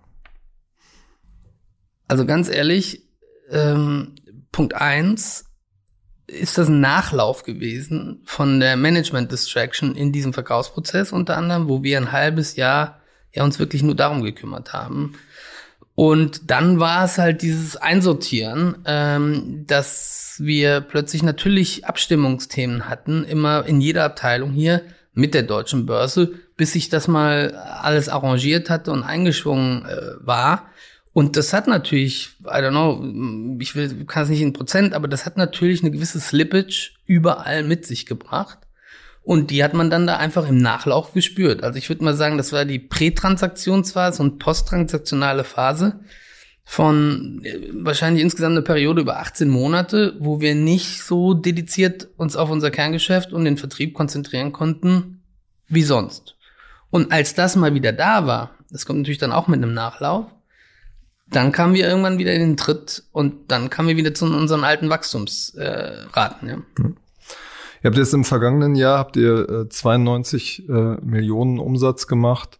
[2.07, 3.03] Also ganz ehrlich,
[3.49, 4.15] ähm,
[4.51, 5.45] Punkt eins
[6.27, 11.83] ist das ein Nachlauf gewesen von der Management Distraction in diesem Verkaufsprozess unter anderem, wo
[11.83, 12.99] wir ein halbes Jahr
[13.35, 15.13] ja uns wirklich nur darum gekümmert haben.
[15.93, 23.65] Und dann war es halt dieses Einsortieren, ähm, dass wir plötzlich natürlich Abstimmungsthemen hatten, immer
[23.65, 24.81] in jeder Abteilung hier
[25.13, 30.67] mit der deutschen Börse, bis sich das mal alles arrangiert hatte und eingeschwungen äh, war.
[31.13, 35.07] Und das hat natürlich, I don't know, ich will, kann es nicht in Prozent, aber
[35.07, 38.64] das hat natürlich eine gewisse Slippage überall mit sich gebracht.
[39.25, 41.63] Und die hat man dann da einfach im Nachlauf gespürt.
[41.63, 45.99] Also ich würde mal sagen, das war die Prätransaktionsphase und posttransaktionale Phase
[46.63, 52.35] von äh, wahrscheinlich insgesamt eine Periode über 18 Monate, wo wir nicht so dediziert uns
[52.35, 55.23] auf unser Kerngeschäft und den Vertrieb konzentrieren konnten
[55.67, 56.35] wie sonst.
[56.91, 60.27] Und als das mal wieder da war, das kommt natürlich dann auch mit einem Nachlauf,
[61.27, 64.63] dann kamen wir irgendwann wieder in den Tritt und dann kamen wir wieder zu unseren
[64.63, 66.47] alten Wachstumsraten.
[66.47, 66.91] Äh, ja.
[67.85, 70.71] Ihr habt jetzt im vergangenen Jahr habt ihr äh, 92 äh,
[71.03, 72.57] Millionen Umsatz gemacht.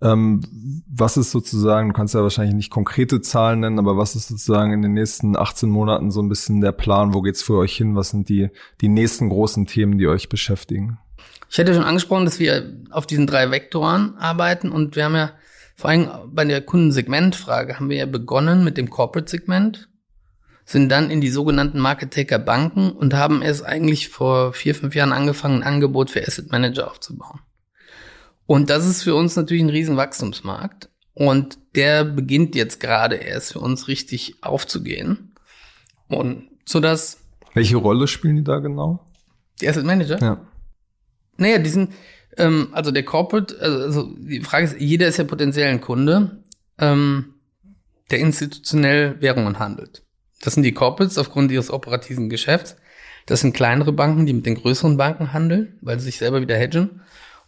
[0.00, 0.40] Ähm,
[0.88, 4.72] was ist sozusagen, du kannst ja wahrscheinlich nicht konkrete Zahlen nennen, aber was ist sozusagen
[4.72, 7.12] in den nächsten 18 Monaten so ein bisschen der Plan?
[7.12, 7.94] Wo geht's für euch hin?
[7.94, 8.48] Was sind die,
[8.80, 10.96] die nächsten großen Themen, die euch beschäftigen?
[11.50, 15.32] Ich hätte schon angesprochen, dass wir auf diesen drei Vektoren arbeiten und wir haben ja
[15.76, 19.90] vor allem bei der Kundensegmentfrage haben wir ja begonnen mit dem Corporate-Segment,
[20.64, 24.94] sind dann in die sogenannten Market Taker Banken und haben erst eigentlich vor vier, fünf
[24.94, 27.40] Jahren angefangen, ein Angebot für Asset Manager aufzubauen.
[28.46, 30.88] Und das ist für uns natürlich ein riesen Wachstumsmarkt.
[31.14, 35.34] Und der beginnt jetzt gerade erst für uns richtig aufzugehen.
[36.08, 37.18] Und so dass.
[37.54, 39.06] Welche Rolle spielen die da genau?
[39.60, 40.18] Die Asset Manager?
[40.20, 40.40] Ja.
[41.36, 41.92] Naja, die sind,
[42.36, 46.42] ähm, also der Corporate, also die Frage ist, jeder ist ja potenziell ein Kunde,
[46.78, 47.34] ähm,
[48.10, 50.02] der institutionell Währungen handelt.
[50.42, 52.76] Das sind die Corporates aufgrund ihres operativen Geschäfts.
[53.26, 56.56] Das sind kleinere Banken, die mit den größeren Banken handeln, weil sie sich selber wieder
[56.56, 57.00] hedgen.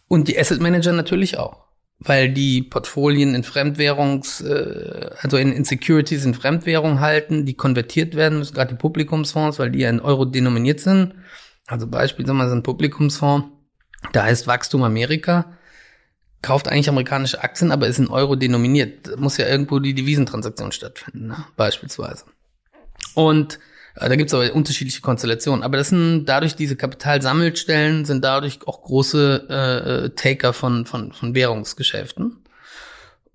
[0.07, 1.65] Und die Asset Manager natürlich auch,
[1.99, 8.15] weil die Portfolien in Fremdwährungs, äh, also in, in Securities in Fremdwährung halten, die konvertiert
[8.15, 11.13] werden müssen, gerade die Publikumsfonds, weil die ja in Euro denominiert sind.
[11.67, 13.49] Also beispielsweise ein Publikumsfonds,
[14.13, 15.57] da heißt Wachstum Amerika,
[16.41, 19.07] kauft eigentlich amerikanische Aktien, aber ist in Euro denominiert.
[19.07, 21.45] Da muss ja irgendwo die Devisentransaktion stattfinden, ne?
[21.57, 22.25] beispielsweise.
[23.13, 23.59] Und
[23.95, 25.63] äh, da gibt es aber unterschiedliche Konstellationen.
[25.63, 31.11] Aber das sind dadurch diese Kapitalsammelstellen sind dadurch auch große äh, äh, Taker von, von,
[31.11, 32.37] von Währungsgeschäften.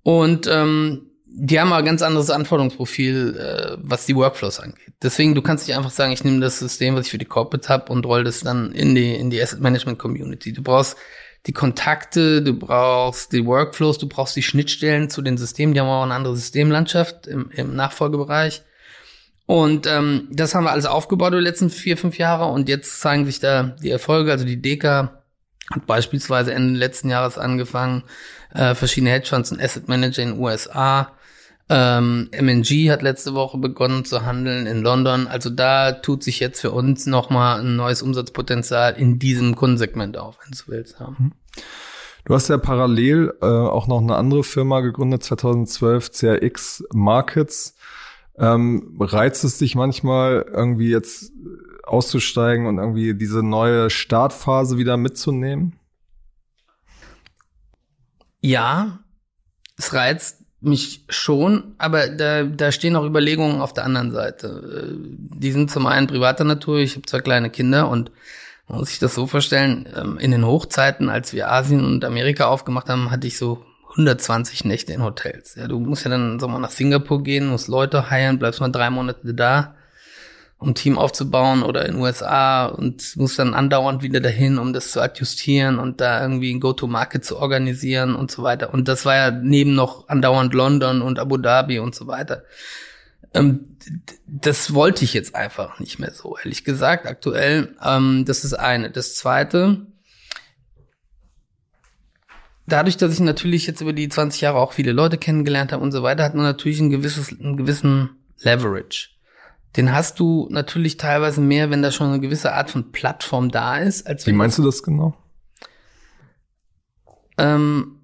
[0.03, 4.92] Und ähm, die haben aber ein ganz anderes Anforderungsprofil, äh, was die Workflows angeht.
[5.03, 7.68] Deswegen, du kannst nicht einfach sagen, ich nehme das System, was ich für die Corporate
[7.68, 10.53] habe und roll das dann in die, in die Asset Management Community.
[10.53, 10.96] Du brauchst
[11.46, 15.88] die Kontakte, du brauchst die Workflows, du brauchst die Schnittstellen zu den Systemen, die haben
[15.88, 18.62] auch eine andere Systemlandschaft im, im Nachfolgebereich.
[19.46, 23.26] Und ähm, das haben wir alles aufgebaut die letzten vier, fünf Jahre und jetzt zeigen
[23.26, 24.31] sich da die Erfolge.
[24.31, 25.22] Also die Deka
[25.70, 28.05] hat beispielsweise Ende letzten Jahres angefangen,
[28.55, 31.12] äh, verschiedene Hedgefonds und Asset Manager in den USA
[31.68, 35.26] Ähm, MNG hat letzte Woche begonnen zu handeln in London.
[35.26, 40.37] Also da tut sich jetzt für uns nochmal ein neues Umsatzpotenzial in diesem Kundensegment auf,
[40.42, 40.96] wenn du willst.
[41.00, 41.11] Ja.
[41.11, 41.33] Mhm.
[42.24, 47.74] Du hast ja parallel äh, auch noch eine andere Firma gegründet, 2012, CRX Markets.
[48.38, 51.33] Ähm, reizt es dich manchmal irgendwie jetzt
[51.85, 55.79] auszusteigen und irgendwie diese neue Startphase wieder mitzunehmen?
[58.40, 59.01] Ja,
[59.77, 64.92] es reizt mich schon, aber da, da stehen auch Überlegungen auf der anderen Seite.
[64.92, 68.11] Äh, die sind zum einen privater Natur, ich habe zwei kleine Kinder und
[68.68, 72.47] man muss sich das so vorstellen, ähm, in den Hochzeiten, als wir Asien und Amerika
[72.47, 75.55] aufgemacht haben, hatte ich so 120 Nächte in Hotels.
[75.55, 78.70] Ja, du musst ja dann so mal nach Singapur gehen, musst Leute heiern, bleibst mal
[78.70, 79.74] drei Monate da
[80.62, 85.00] um Team aufzubauen oder in USA und muss dann andauernd wieder dahin, um das zu
[85.00, 88.72] adjustieren und da irgendwie ein Go-to-Market zu organisieren und so weiter.
[88.72, 92.44] Und das war ja neben noch andauernd London und Abu Dhabi und so weiter.
[93.35, 93.76] Ähm,
[94.26, 97.74] das wollte ich jetzt einfach nicht mehr so, ehrlich gesagt, aktuell.
[97.85, 98.90] Ähm, das ist eine.
[98.90, 99.87] Das zweite,
[102.66, 105.92] dadurch, dass ich natürlich jetzt über die 20 Jahre auch viele Leute kennengelernt habe und
[105.92, 109.12] so weiter, hat man natürlich ein gewisses, einen gewissen Leverage
[109.77, 113.79] den hast du natürlich teilweise mehr, wenn da schon eine gewisse Art von Plattform da
[113.79, 114.07] ist.
[114.07, 115.16] Als Wie meinst du das genau?
[117.38, 118.01] Ähm,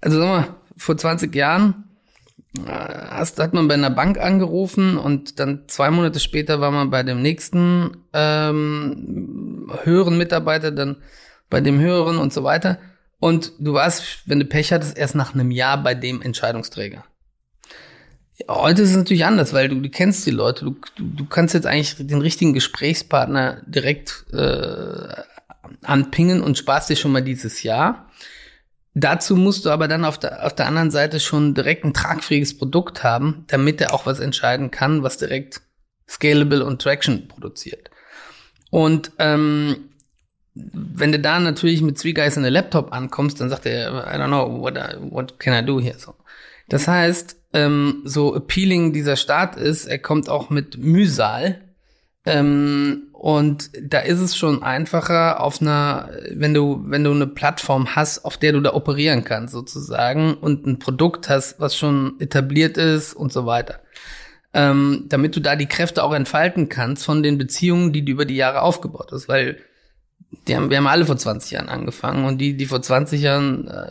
[0.00, 1.84] also sag mal, vor 20 Jahren
[2.64, 6.90] äh, hast, hat man bei einer Bank angerufen und dann zwei Monate später war man
[6.90, 10.98] bei dem nächsten ähm, höheren Mitarbeiter, dann
[11.54, 12.80] bei dem höheren und so weiter.
[13.20, 17.04] Und du warst, wenn du Pech hattest, erst nach einem Jahr bei dem Entscheidungsträger.
[18.48, 21.54] Heute ist es natürlich anders, weil du, du kennst die Leute, du, du, du kannst
[21.54, 25.22] jetzt eigentlich den richtigen Gesprächspartner direkt äh,
[25.84, 28.10] anpingen und sparst dir schon mal dieses Jahr.
[28.94, 32.58] Dazu musst du aber dann auf der, auf der anderen Seite schon direkt ein tragfähiges
[32.58, 35.60] Produkt haben, damit er auch was entscheiden kann, was direkt
[36.08, 37.92] scalable und Traction produziert.
[38.70, 39.90] Und ähm,
[40.54, 44.18] wenn du da natürlich mit Three Guys in der Laptop ankommst, dann sagt er, I
[44.18, 45.98] don't know, what, I, what can I do here?
[45.98, 46.14] So.
[46.68, 51.60] Das heißt, ähm, so appealing dieser Staat ist, er kommt auch mit Mühsal.
[52.26, 57.96] Ähm, und da ist es schon einfacher auf einer, wenn du, wenn du eine Plattform
[57.96, 62.76] hast, auf der du da operieren kannst, sozusagen, und ein Produkt hast, was schon etabliert
[62.76, 63.80] ist und so weiter.
[64.52, 68.24] Ähm, damit du da die Kräfte auch entfalten kannst von den Beziehungen, die du über
[68.24, 69.28] die Jahre aufgebaut hast.
[69.28, 69.58] Weil
[70.46, 73.68] die haben, wir haben alle vor 20 Jahren angefangen und die, die vor 20 Jahren,
[73.68, 73.90] äh,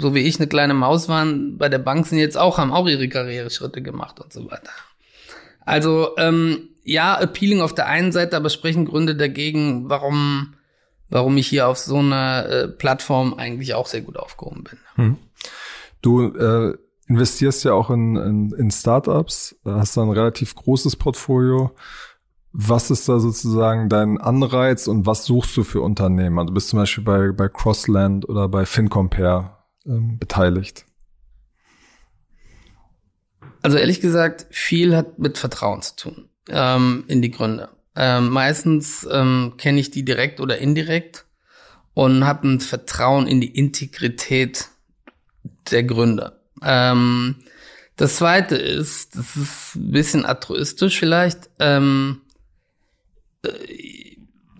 [0.00, 2.86] so wie ich, eine kleine Maus waren, bei der Bank sind jetzt auch, haben auch
[2.86, 4.70] ihre Karriereschritte gemacht und so weiter.
[5.64, 10.54] Also, ähm, ja, appealing auf der einen Seite, aber sprechen Gründe dagegen, warum,
[11.08, 14.78] warum ich hier auf so einer äh, Plattform eigentlich auch sehr gut aufgehoben bin.
[14.96, 15.16] Hm.
[16.02, 16.76] Du äh,
[17.08, 21.74] investierst ja auch in, in, in Startups, hast da ein relativ großes Portfolio.
[22.56, 26.38] Was ist da sozusagen dein Anreiz und was suchst du für Unternehmen?
[26.38, 30.86] Also du bist zum Beispiel bei, bei Crossland oder bei FinCompare ähm, beteiligt.
[33.60, 37.70] Also ehrlich gesagt, viel hat mit Vertrauen zu tun ähm, in die Gründer.
[37.96, 41.26] Ähm, meistens ähm, kenne ich die direkt oder indirekt
[41.92, 44.68] und habe ein Vertrauen in die Integrität
[45.72, 46.40] der Gründer.
[46.62, 47.34] Ähm,
[47.96, 52.20] das zweite ist, das ist ein bisschen altruistisch vielleicht, ähm,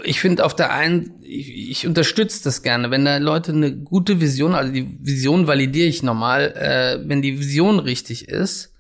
[0.05, 4.21] ich finde auf der einen, ich, ich unterstütze das gerne, wenn da Leute eine gute
[4.21, 8.75] Vision, also die Vision validiere ich normal, äh, wenn die Vision richtig ist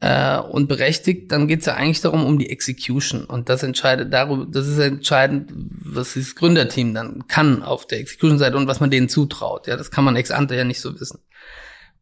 [0.00, 4.12] äh, und berechtigt, dann geht es ja eigentlich darum um die Execution und das entscheidet
[4.12, 8.90] darüber, das ist entscheidend, was das Gründerteam dann kann auf der Execution-Seite und was man
[8.90, 9.66] denen zutraut.
[9.66, 11.20] Ja, das kann man ex ante ja nicht so wissen.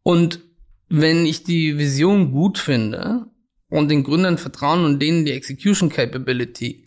[0.03, 0.41] Und
[0.87, 3.25] wenn ich die Vision gut finde
[3.69, 6.84] und den Gründern vertrauen und denen die Execution Capability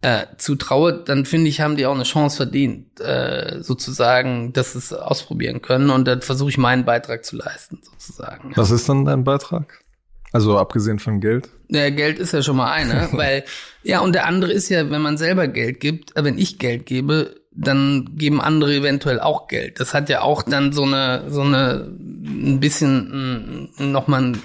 [0.00, 4.78] äh, zutraue, dann finde ich, haben die auch eine Chance verdient, äh, sozusagen, dass sie
[4.78, 5.90] es ausprobieren können.
[5.90, 8.52] Und dann versuche ich meinen Beitrag zu leisten, sozusagen.
[8.54, 9.82] Was ist dann dein Beitrag?
[10.30, 11.48] Also abgesehen von Geld?
[11.68, 13.44] Ja, Geld ist ja schon mal eine, weil,
[13.82, 16.86] ja, und der andere ist ja, wenn man selber Geld gibt, äh, wenn ich Geld
[16.86, 19.80] gebe, dann geben andere eventuell auch Geld.
[19.80, 24.42] Das hat ja auch dann so eine, so eine, ein bisschen nochmal ein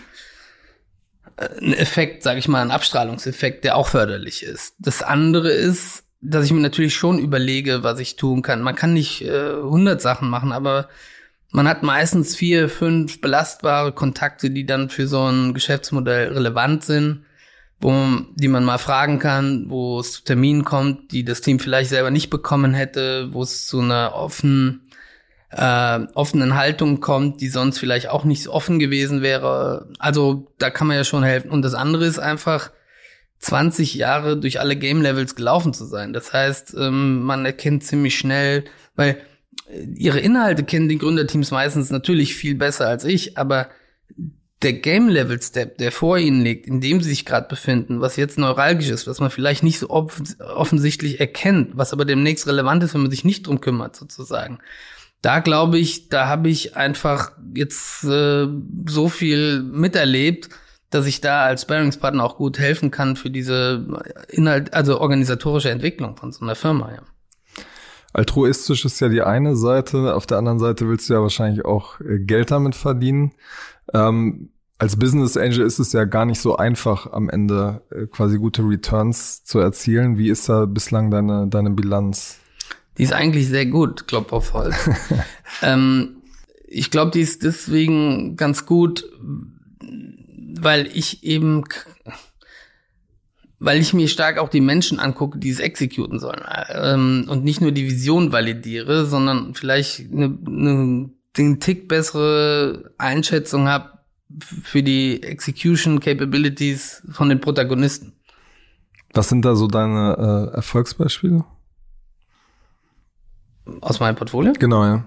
[1.38, 4.76] ein Effekt, sage ich mal, ein Abstrahlungseffekt, der auch förderlich ist.
[4.80, 8.62] Das andere ist, dass ich mir natürlich schon überlege, was ich tun kann.
[8.62, 10.90] Man kann nicht äh, 100 Sachen machen, aber
[11.52, 17.26] man hat meistens vier, fünf belastbare Kontakte, die dann für so ein Geschäftsmodell relevant sind,
[17.80, 17.94] wo
[18.36, 22.10] die man mal fragen kann, wo es zu Terminen kommt, die das Team vielleicht selber
[22.10, 24.90] nicht bekommen hätte, wo es zu einer offenen
[25.56, 29.90] äh, offenen Haltung kommt, die sonst vielleicht auch nicht so offen gewesen wäre.
[30.00, 31.52] Also da kann man ja schon helfen.
[31.52, 32.72] Und das andere ist einfach,
[33.44, 36.14] 20 Jahre durch alle Game Levels gelaufen zu sein.
[36.14, 38.64] Das heißt, ähm, man erkennt ziemlich schnell,
[38.96, 39.18] weil
[39.70, 43.68] äh, ihre Inhalte kennen die Gründerteams meistens natürlich viel besser als ich, aber
[44.62, 48.16] der Game Level Step, der vor ihnen liegt, in dem sie sich gerade befinden, was
[48.16, 52.94] jetzt neuralgisch ist, was man vielleicht nicht so offensichtlich erkennt, was aber demnächst relevant ist,
[52.94, 54.60] wenn man sich nicht drum kümmert, sozusagen.
[55.24, 58.46] Da glaube ich, da habe ich einfach jetzt äh,
[58.88, 60.50] so viel miterlebt,
[60.90, 63.88] dass ich da als Sparringspartner auch gut helfen kann für diese
[64.28, 67.02] Inhalt, also organisatorische Entwicklung von so einer Firma, ja.
[68.12, 72.02] Altruistisch ist ja die eine Seite, auf der anderen Seite willst du ja wahrscheinlich auch
[72.02, 73.32] äh, Geld damit verdienen.
[73.94, 78.38] Ähm, als Business Angel ist es ja gar nicht so einfach, am Ende äh, quasi
[78.38, 80.18] gute Returns zu erzielen.
[80.18, 82.40] Wie ist da bislang deine, deine Bilanz?
[82.98, 84.76] Die ist eigentlich sehr gut, Klopf auf Holz.
[85.62, 86.18] ähm,
[86.68, 89.06] ich glaube, die ist deswegen ganz gut,
[90.60, 91.64] weil ich eben,
[93.60, 97.62] weil ich mir stark auch die Menschen angucke, die es exekuten sollen ähm, und nicht
[97.62, 104.00] nur die Vision validiere, sondern vielleicht eine, eine den Tick bessere Einschätzung habe
[104.64, 108.14] für die Execution Capabilities von den Protagonisten.
[109.14, 111.46] Was sind da so deine äh, Erfolgsbeispiele?
[113.82, 114.54] Aus meinem Portfolio?
[114.58, 115.06] Genau, ja.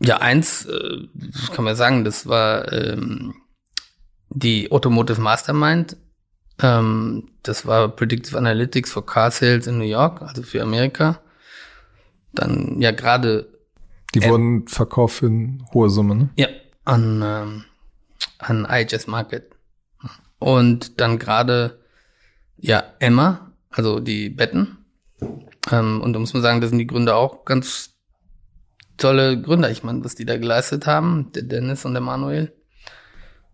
[0.00, 1.08] Ja, eins, äh,
[1.54, 3.34] kann man sagen, das war ähm,
[4.30, 5.96] die Automotive Mastermind.
[6.60, 11.20] Ähm, das war Predictive Analytics for Car Sales in New York, also für Amerika.
[12.32, 13.48] Dann ja gerade.
[14.14, 16.30] Die ähm, wurden verkauft für eine hohe Summe, ne?
[16.36, 16.48] Ja,
[16.84, 17.64] an, ähm,
[18.38, 19.54] an IHS Market.
[20.38, 21.78] Und dann gerade
[22.56, 24.78] ja Emma, also die Betten.
[25.70, 27.90] Ähm, und da muss man sagen, das sind die Gründer auch ganz
[28.96, 29.70] tolle Gründer.
[29.70, 32.52] Ich meine, was die da geleistet haben, der Dennis und der Manuel.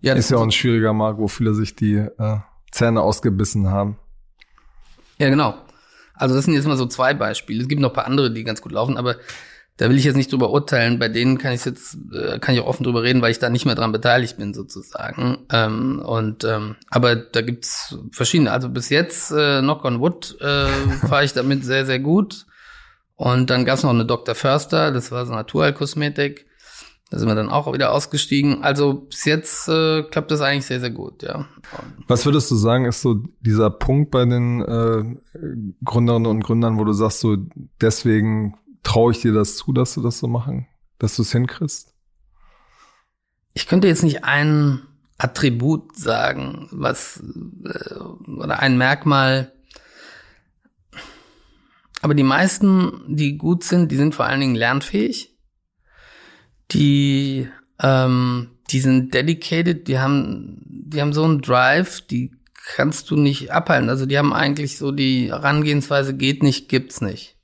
[0.00, 2.38] Ja, ist ja auch ein schwieriger Markt, wo viele sich die äh,
[2.70, 3.98] Zähne ausgebissen haben.
[5.18, 5.54] Ja, genau.
[6.14, 7.62] Also das sind jetzt mal so zwei Beispiele.
[7.62, 9.16] Es gibt noch ein paar andere, die ganz gut laufen, aber
[9.78, 10.98] da will ich jetzt nicht drüber urteilen.
[10.98, 13.48] Bei denen kann ich jetzt, äh, kann ich auch offen drüber reden, weil ich da
[13.48, 15.38] nicht mehr dran beteiligt bin sozusagen.
[15.52, 18.50] Ähm, und ähm, aber da gibt's verschiedene.
[18.50, 20.66] Also bis jetzt äh, Knock on Wood äh,
[21.06, 22.46] fahre ich damit sehr sehr gut.
[23.14, 24.34] Und dann gab's noch eine Dr.
[24.34, 26.46] Förster, das war so Naturheilkosmetik.
[27.10, 28.62] Da sind wir dann auch wieder ausgestiegen.
[28.62, 31.46] Also bis jetzt äh, klappt das eigentlich sehr, sehr gut, ja.
[32.06, 35.16] Was würdest du sagen, ist so dieser Punkt bei den äh,
[35.84, 37.36] Gründerinnen und Gründern, wo du sagst, so
[37.80, 40.66] deswegen traue ich dir das zu, dass du das so machen,
[40.98, 41.94] dass du es hinkriegst?
[43.54, 44.82] Ich könnte jetzt nicht ein
[45.16, 47.22] Attribut sagen, was
[47.64, 49.52] äh, oder ein Merkmal.
[52.00, 55.38] Aber die meisten, die gut sind, die sind vor allen Dingen lernfähig
[56.70, 57.48] die,
[57.80, 62.32] ähm, die sind dedicated, die haben, die haben so einen Drive, die
[62.74, 63.88] kannst du nicht abhalten.
[63.88, 67.38] Also die haben eigentlich so die Herangehensweise geht nicht, gibt's nicht.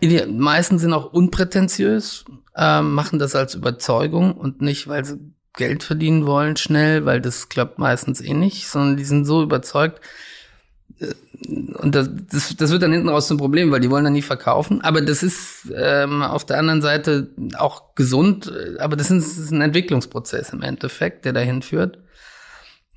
[0.00, 5.18] Die meisten sind auch unprätentiös, äh, machen das als Überzeugung und nicht, weil sie
[5.54, 10.00] Geld verdienen wollen schnell, weil das klappt meistens eh nicht, sondern die sind so überzeugt,
[11.00, 11.14] äh,
[11.74, 14.22] und das, das, das wird dann hinten raus zum Problem, weil die wollen dann nie
[14.22, 14.80] verkaufen.
[14.82, 19.52] Aber das ist ähm, auf der anderen Seite auch gesund, aber das ist, das ist
[19.52, 21.98] ein Entwicklungsprozess im Endeffekt, der dahin führt.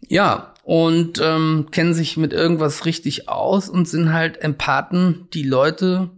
[0.08, 6.10] Ja, und ähm, kennen sich mit irgendwas richtig aus und sind halt Empathen, die Leute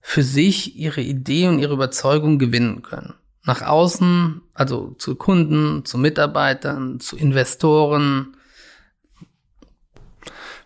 [0.00, 3.14] für sich ihre Idee und ihre Überzeugung gewinnen können.
[3.44, 8.36] Nach außen, also zu Kunden, zu Mitarbeitern, zu Investoren,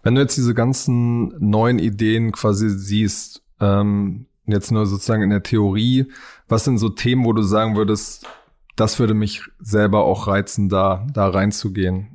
[0.05, 5.43] wenn du jetzt diese ganzen neuen Ideen quasi siehst, ähm, jetzt nur sozusagen in der
[5.43, 6.13] Theorie,
[6.47, 8.27] was sind so Themen, wo du sagen würdest,
[8.77, 12.14] das würde mich selber auch reizen, da, da reinzugehen?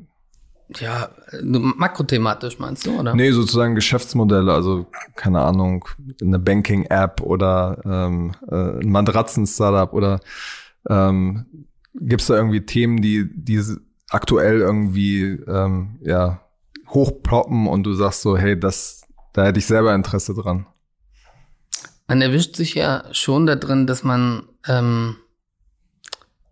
[0.77, 1.09] Ja,
[1.41, 3.15] makrothematisch meinst du, oder?
[3.15, 5.85] Nee, sozusagen Geschäftsmodelle, also keine Ahnung,
[6.21, 10.19] eine Banking-App oder ähm, äh, ein Matratzen-Startup oder
[10.87, 11.45] ähm,
[11.95, 13.61] gibt es da irgendwie Themen, die, die
[14.09, 16.41] aktuell irgendwie ähm, ja
[16.89, 20.67] hochploppen und du sagst so, hey, das, da hätte ich selber Interesse dran?
[22.07, 25.17] Man erwischt sich ja schon da drin, dass man ähm,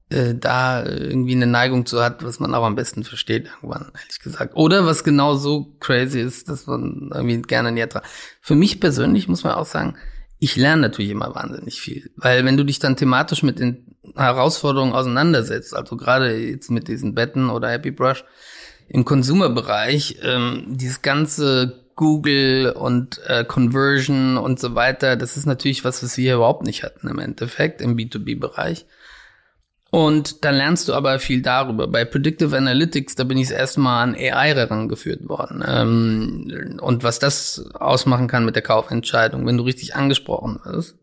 [0.09, 4.19] äh, da irgendwie eine Neigung zu hat, was man auch am besten versteht irgendwann, ehrlich
[4.19, 4.55] gesagt.
[4.55, 8.03] Oder was genau so crazy ist, dass man irgendwie gerne näher dran.
[8.41, 9.95] Für mich persönlich muss man auch sagen,
[10.39, 12.11] ich lerne natürlich immer wahnsinnig viel.
[12.15, 17.15] Weil wenn du dich dann thematisch mit den Herausforderungen auseinandersetzt, also gerade jetzt mit diesen
[17.15, 18.23] Betten oder Happy Brush,
[18.87, 25.17] im Consumer-Bereich ähm, dieses ganze Google und äh, Conversion und so weiter.
[25.17, 28.85] Das ist natürlich was, was wir überhaupt nicht hatten im Endeffekt im B2B-Bereich.
[29.89, 31.87] Und dann lernst du aber viel darüber.
[31.87, 35.63] Bei Predictive Analytics, da bin ich das erste Mal an AI herangeführt worden.
[35.65, 40.97] Ähm, und was das ausmachen kann mit der Kaufentscheidung, wenn du richtig angesprochen wirst.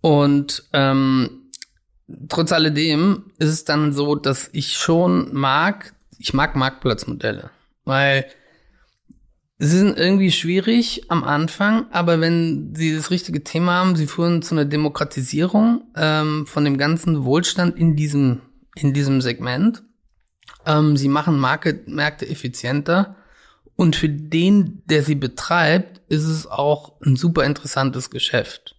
[0.00, 1.50] Und ähm,
[2.28, 7.50] trotz alledem ist es dann so, dass ich schon mag, ich mag Marktplatzmodelle.
[7.84, 8.24] Weil
[9.64, 14.42] Sie sind irgendwie schwierig am Anfang, aber wenn Sie das richtige Thema haben, Sie führen
[14.42, 18.40] zu einer Demokratisierung ähm, von dem ganzen Wohlstand in diesem,
[18.74, 19.84] in diesem Segment.
[20.66, 23.14] Ähm, Sie machen Market, Märkte effizienter
[23.76, 28.74] und für den, der sie betreibt, ist es auch ein super interessantes Geschäft.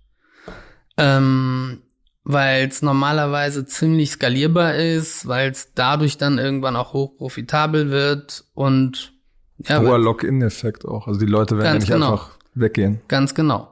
[0.97, 1.81] Ähm,
[2.25, 8.43] weil es normalerweise ziemlich skalierbar ist, weil es dadurch dann irgendwann auch hoch profitabel wird
[8.53, 9.12] und
[9.59, 11.07] ja, Hoher Lock-in-Effekt auch.
[11.07, 12.13] Also die Leute werden nicht genau.
[12.13, 13.01] einfach weggehen.
[13.07, 13.69] Ganz genau.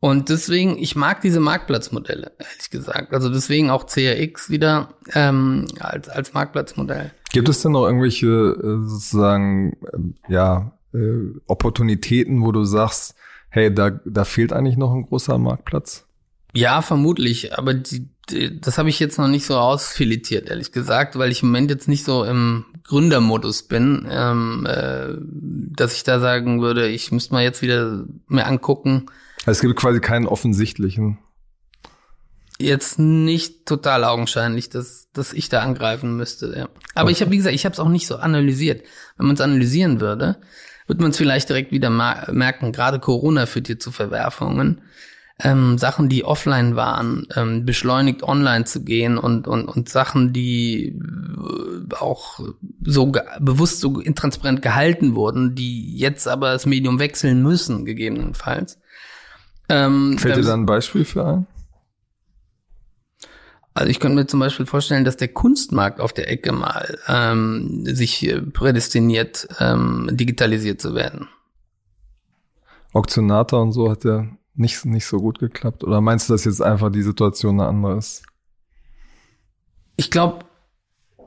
[0.00, 3.12] Und deswegen, ich mag diese Marktplatzmodelle, ehrlich gesagt.
[3.12, 7.10] Also deswegen auch CRX wieder ähm, als, als Marktplatzmodell.
[7.32, 13.16] Gibt es denn noch irgendwelche äh, sozusagen äh, ja äh, Opportunitäten, wo du sagst,
[13.48, 16.06] hey, da, da fehlt eigentlich noch ein großer Marktplatz?
[16.54, 18.08] Ja, vermutlich, aber die,
[18.60, 21.88] das habe ich jetzt noch nicht so ausfiletiert, ehrlich gesagt, weil ich im Moment jetzt
[21.88, 25.14] nicht so im Gründermodus bin, ähm, äh,
[25.76, 29.06] dass ich da sagen würde, ich müsste mal jetzt wieder mir angucken.
[29.40, 31.18] Also es gibt quasi keinen offensichtlichen.
[32.58, 36.54] Jetzt nicht total augenscheinlich, dass, dass ich da angreifen müsste.
[36.56, 36.68] Ja.
[36.94, 37.12] Aber okay.
[37.12, 38.82] ich habe, wie gesagt, ich habe es auch nicht so analysiert.
[39.16, 40.40] Wenn man es analysieren würde,
[40.86, 42.72] wird man es vielleicht direkt wieder merken.
[42.72, 44.80] Gerade Corona führt hier zu Verwerfungen
[45.40, 50.86] ähm, Sachen, die offline waren, ähm, beschleunigt online zu gehen und, und, und Sachen, die
[50.88, 52.40] äh, auch
[52.84, 58.80] so bewusst so intransparent gehalten wurden, die jetzt aber das Medium wechseln müssen, gegebenenfalls.
[59.68, 61.46] Ähm, Fällt dir da ein Beispiel für ein?
[63.74, 67.84] Also ich könnte mir zum Beispiel vorstellen, dass der Kunstmarkt auf der Ecke mal ähm,
[67.84, 71.28] sich äh, prädestiniert, ähm, digitalisiert zu werden.
[72.92, 74.26] Auktionator und so hat ja
[74.58, 75.84] nicht, nicht so gut geklappt?
[75.84, 78.22] Oder meinst du, dass jetzt einfach die Situation eine andere ist?
[79.96, 80.44] Ich glaube,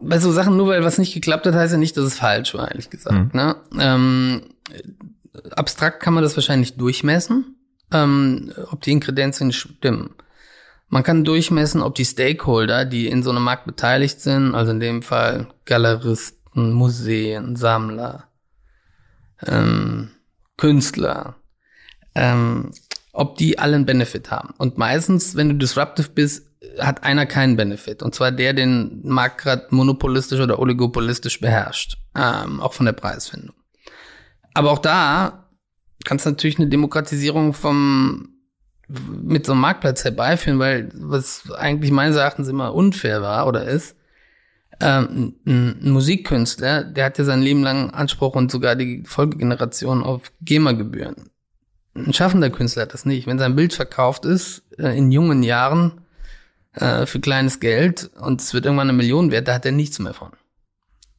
[0.01, 2.53] bei so Sachen, nur weil was nicht geklappt hat, heißt ja nicht, dass es falsch
[2.53, 3.33] war, ehrlich gesagt.
[3.33, 3.39] Mhm.
[3.39, 3.55] Ne?
[3.79, 4.41] Ähm,
[5.51, 7.55] abstrakt kann man das wahrscheinlich durchmessen,
[7.91, 10.15] ähm, ob die Inkredenzien stimmen.
[10.89, 14.81] Man kann durchmessen, ob die Stakeholder, die in so einem Markt beteiligt sind, also in
[14.81, 18.27] dem Fall Galeristen, Museen, Sammler,
[19.45, 20.11] ähm,
[20.57, 21.35] Künstler,
[22.13, 22.71] ähm,
[23.13, 24.53] ob die allen Benefit haben.
[24.57, 26.47] Und meistens, wenn du disruptive bist,
[26.79, 28.03] hat einer keinen Benefit.
[28.03, 31.97] Und zwar der, den Markt gerade monopolistisch oder oligopolistisch beherrscht.
[32.15, 33.55] Ähm, auch von der Preisfindung.
[34.53, 35.49] Aber auch da
[36.03, 38.27] kannst du natürlich eine Demokratisierung vom
[39.23, 43.95] mit so einem Marktplatz herbeiführen, weil was eigentlich meines Erachtens immer unfair war oder ist,
[44.81, 50.03] ähm, ein, ein Musikkünstler, der hat ja sein Leben lang Anspruch und sogar die Folgegeneration
[50.03, 51.30] auf GEMA-Gebühren.
[51.93, 53.27] Ein schaffender Künstler hat das nicht.
[53.27, 56.01] Wenn sein Bild verkauft ist, äh, in jungen Jahren,
[56.73, 59.99] äh, für kleines Geld und es wird irgendwann eine Million wert, da hat er nichts
[59.99, 60.31] mehr von.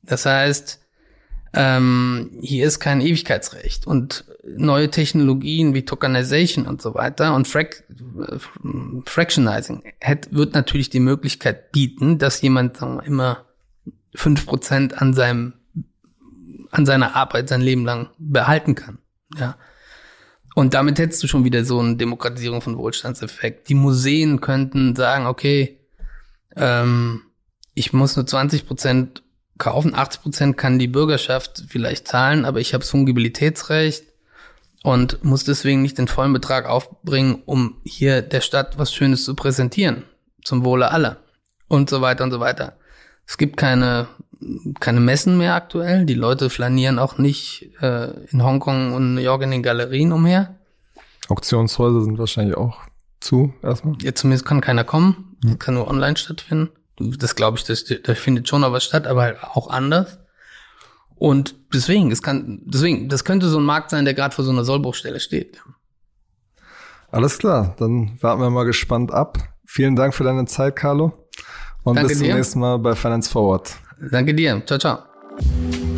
[0.02, 0.80] Das heißt,
[1.54, 7.84] ähm, hier ist kein Ewigkeitsrecht und neue Technologien wie Tokenization und so weiter und Frac
[7.90, 8.38] äh,
[9.04, 13.44] Fractionizing hat, wird natürlich die Möglichkeit bieten, dass jemand sagen wir, immer
[14.14, 15.54] fünf Prozent an seinem
[16.70, 18.98] an seiner Arbeit sein Leben lang behalten kann.
[19.36, 19.56] Ja.
[20.55, 23.68] Und damit hättest du schon wieder so eine Demokratisierung von Wohlstandseffekt.
[23.68, 25.78] Die Museen könnten sagen, okay,
[26.57, 27.22] ähm,
[27.74, 29.22] ich muss nur 20 Prozent
[29.59, 34.05] kaufen, 80 Prozent kann die Bürgerschaft vielleicht zahlen, aber ich habe Fungibilitätsrecht
[34.82, 39.34] und muss deswegen nicht den vollen Betrag aufbringen, um hier der Stadt was Schönes zu
[39.34, 40.05] präsentieren,
[40.42, 41.18] zum Wohle aller
[41.68, 42.76] und so weiter und so weiter.
[43.26, 44.09] Es gibt keine
[44.80, 46.07] keine Messen mehr aktuell.
[46.07, 50.57] Die Leute flanieren auch nicht äh, in Hongkong und New York in den Galerien umher.
[51.28, 52.78] Auktionshäuser sind wahrscheinlich auch
[53.20, 53.97] zu erstmal.
[54.03, 55.36] Ja, zumindest kann keiner kommen.
[55.45, 55.59] Hm.
[55.59, 56.70] Kann nur online stattfinden.
[56.99, 60.18] Das glaube ich, das, da findet schon noch was statt, aber halt auch anders.
[61.16, 64.51] Und deswegen, es kann, deswegen, das könnte so ein Markt sein, der gerade vor so
[64.51, 65.62] einer Sollbruchstelle steht.
[67.11, 69.38] Alles klar, dann warten wir mal gespannt ab.
[69.64, 71.12] Vielen Dank für deine Zeit, Carlo.
[71.84, 72.34] Und Danke bis zum dir.
[72.34, 73.76] nächsten Mal bei Finance Forward.
[74.11, 74.62] Danke dir.
[74.66, 75.91] Ciao, ciao.